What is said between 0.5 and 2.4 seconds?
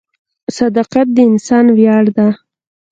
•صداقت د انسان ویاړ دی.